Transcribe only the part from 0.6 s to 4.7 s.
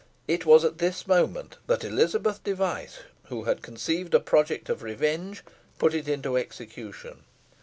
at this moment that Elizabeth Device, who had conceived a project